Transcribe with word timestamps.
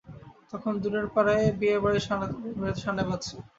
তখন 0.51 0.73
দূরের 0.81 1.07
পাড়ায় 1.15 1.45
বিয়েবাড়িতে 1.59 2.01
সানাই 2.77 3.05
বাজছে। 3.09 3.35